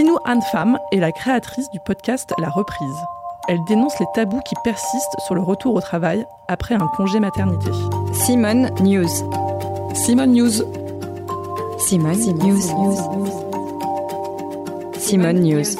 [0.00, 2.96] Sinou Anne Femme est la créatrice du podcast La Reprise.
[3.48, 7.70] Elle dénonce les tabous qui persistent sur le retour au travail après un congé maternité.
[8.14, 9.10] Simone News.
[9.92, 10.64] Simone News.
[11.80, 12.62] Simone, News.
[14.96, 15.76] Simone News.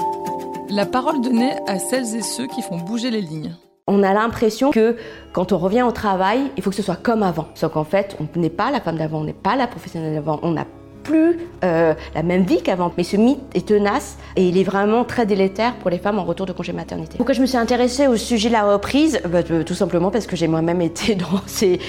[0.69, 3.57] La parole donnée à celles et ceux qui font bouger les lignes.
[3.87, 4.99] On a l'impression que
[5.33, 7.49] quand on revient au travail, il faut que ce soit comme avant.
[7.55, 10.41] Sauf qu'en fait, on n'est pas la femme d'avant, on n'est pas la professionnelle d'avant,
[10.43, 10.67] on n'a
[11.03, 12.93] plus euh, la même vie qu'avant.
[12.97, 16.25] Mais ce mythe est tenace et il est vraiment très délétère pour les femmes en
[16.25, 17.17] retour de congé maternité.
[17.17, 20.27] Pourquoi je me suis intéressée au sujet de la reprise bah, euh, Tout simplement parce
[20.27, 21.81] que j'ai moi-même été dans ces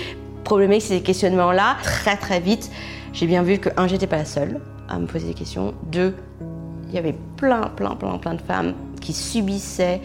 [0.44, 2.72] problématiques, ces questionnements-là très très vite.
[3.14, 5.74] J'ai bien vu que, un, j'étais pas la seule à me poser des questions.
[5.92, 6.16] Deux,
[6.90, 10.02] il y avait plein, plein, plein, plein de femmes qui subissaient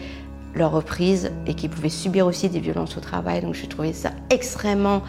[0.55, 3.41] leur reprise et qui pouvaient subir aussi des violences au travail.
[3.41, 5.03] Donc j'ai trouvé ça extrêmement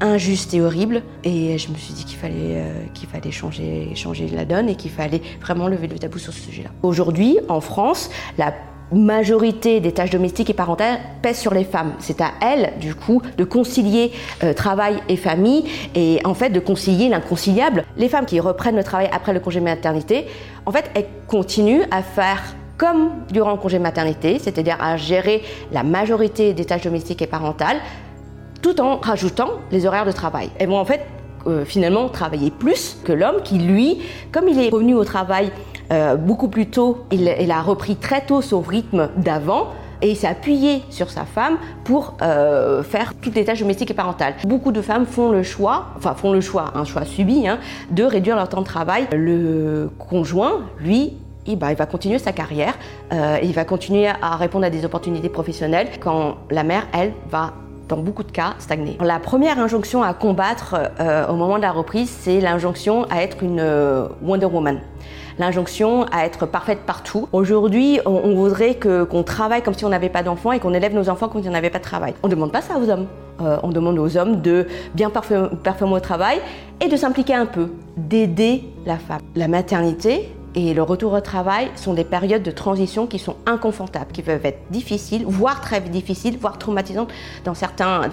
[0.00, 1.02] injuste et horrible.
[1.24, 4.90] Et je me suis dit qu'il fallait, euh, fallait changer, changer la donne et qu'il
[4.90, 6.70] fallait vraiment lever le tabou sur ce sujet-là.
[6.82, 8.52] Aujourd'hui, en France, la
[8.92, 11.94] majorité des tâches domestiques et parentales pèsent sur les femmes.
[11.98, 14.12] C'est à elles, du coup, de concilier
[14.44, 17.84] euh, travail et famille et en fait de concilier l'inconciliable.
[17.96, 20.26] Les femmes qui reprennent le travail après le congé maternité,
[20.66, 22.42] en fait, elles continuent à faire
[22.78, 27.78] comme durant le congé maternité, c'est-à-dire à gérer la majorité des tâches domestiques et parentales,
[28.62, 30.50] tout en rajoutant les horaires de travail.
[30.58, 31.06] Elles vont en fait
[31.46, 33.98] euh, finalement travailler plus que l'homme qui, lui,
[34.32, 35.52] comme il est revenu au travail
[35.92, 39.68] euh, beaucoup plus tôt, il, a repris très tôt son rythme d'avant
[40.02, 43.94] et il s'est appuyé sur sa femme pour euh, faire toutes les tâches domestiques et
[43.94, 44.34] parentales.
[44.44, 47.60] Beaucoup de femmes font le choix, enfin font le choix, un choix subi, hein,
[47.92, 49.06] de réduire leur temps de travail.
[49.12, 51.14] Le conjoint, lui,
[51.46, 52.74] il, bah, il va continuer sa carrière,
[53.12, 57.52] il va continuer à répondre à des opportunités professionnelles quand la mère, elle, va
[57.88, 58.98] dans beaucoup de cas, stagner.
[59.00, 63.42] La première injonction à combattre euh, au moment de la reprise, c'est l'injonction à être
[63.42, 64.80] une euh, Wonder Woman.
[65.38, 67.28] L'injonction à être parfaite partout.
[67.32, 70.94] Aujourd'hui, on, voudrait que, qu'on travaille comme si on n'avait pas d'enfants et qu'on élève
[70.94, 72.14] nos enfants comme si on n'avait pas de travail.
[72.22, 73.06] On ne demande pas ça aux hommes.
[73.42, 76.38] Euh, on demande aux hommes de bien performer au travail
[76.80, 79.20] et de s'impliquer un peu, d'aider la femme.
[79.34, 84.10] La maternité, et le retour au travail sont des périodes de transition qui sont inconfortables,
[84.10, 87.12] qui peuvent être difficiles, voire très difficiles, voire traumatisantes
[87.44, 88.08] dans certains,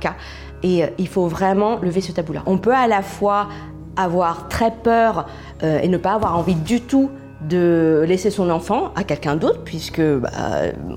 [0.00, 0.14] cas.
[0.62, 2.44] Et euh, il faut vraiment lever ce tabou-là.
[2.46, 3.48] On peut à la fois
[3.96, 5.26] avoir très peur
[5.64, 9.60] euh, et ne pas avoir envie du tout de laisser son enfant à quelqu'un d'autre,
[9.64, 10.30] puisque bah,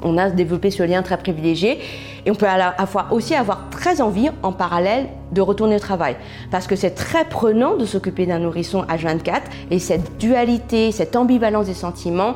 [0.04, 1.80] on a développé ce lien très privilégié,
[2.26, 5.80] et on peut à la fois aussi avoir très envie, en parallèle, de retourner au
[5.80, 6.16] travail,
[6.50, 11.16] parce que c'est très prenant de s'occuper d'un nourrisson à 24, et cette dualité, cette
[11.16, 12.36] ambivalence des sentiments,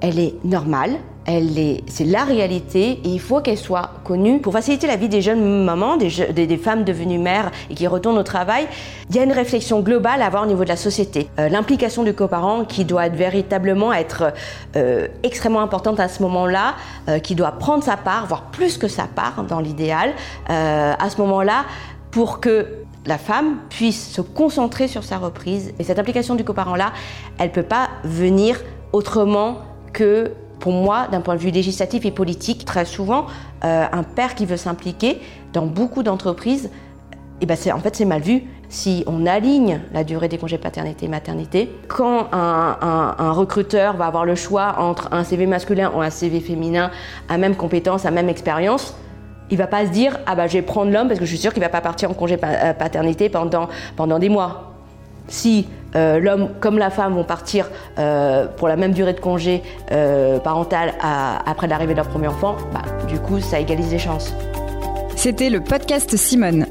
[0.00, 0.92] elle est normale,
[1.26, 5.64] c'est la réalité et il faut qu'elle soit connue pour faciliter la vie des jeunes
[5.64, 8.66] mamans, des, des, femmes devenues mères et qui retournent au travail.
[9.08, 11.28] Il y a une réflexion globale à avoir au niveau de la société.
[11.38, 14.32] Euh, l'implication du coparent qui doit être véritablement être
[14.76, 16.74] euh, extrêmement importante à ce moment-là,
[17.08, 20.12] euh, qui doit prendre sa part, voire plus que sa part dans l'idéal,
[20.46, 21.64] à ce moment-là,
[22.10, 22.66] pour que
[23.06, 25.72] la femme puisse se concentrer sur sa reprise.
[25.78, 26.92] Et cette implication du coparent-là,
[27.38, 28.60] elle ne peut pas venir
[28.92, 29.58] autrement
[29.92, 30.32] que
[30.64, 33.26] pour moi, d'un point de vue législatif et politique, très souvent,
[33.64, 35.20] euh, un père qui veut s'impliquer
[35.52, 36.70] dans beaucoup d'entreprises,
[37.42, 38.44] eh ben en fait, c'est mal vu.
[38.70, 44.24] Si on aligne la durée des congés paternité et maternité, quand un, recruteur va avoir
[44.24, 46.90] le choix entre un CV masculin ou un CV féminin
[47.28, 48.96] à même compétence, à même expérience,
[49.50, 51.38] il va pas se dire ah bah je vais prendre l'homme parce que je suis
[51.38, 54.72] sûr qu'il va pas partir en congé euh, paternité pendant, pendant des mois.
[55.28, 59.62] Si euh, l'homme comme la femme vont partir euh, pour la même durée de congé
[59.92, 64.32] euh, parental après l'arrivée de leur premier enfant, bah, du coup, ça égalise les chances.
[65.16, 66.66] C'était le podcast Simone.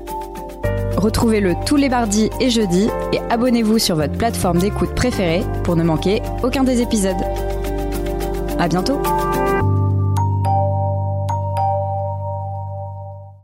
[0.98, 5.84] Retrouvez-le tous les mardis et jeudis et abonnez-vous sur votre plateforme d'écoute préférée pour ne
[5.84, 7.16] manquer aucun des épisodes.
[8.60, 9.02] À bientôt!